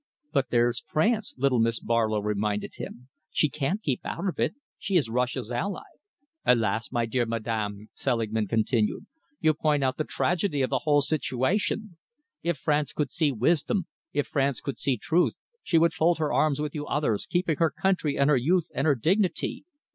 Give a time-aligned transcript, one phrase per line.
[0.31, 1.83] "But there's France," little Mrs.
[1.83, 3.07] Barlow reminded him.
[3.29, 4.55] "She can't keep out of it.
[4.79, 5.83] She is Russia's ally."
[6.43, 6.91] "Alas!
[6.91, 9.05] my dear madam," Selingman continued,
[9.39, 11.97] "you point out the tragedy of the whole situation.
[12.41, 16.59] If France could see wisdom, if France could see truth, she would fold her arms
[16.59, 19.65] with you others, keep her country and her youth and her dignity.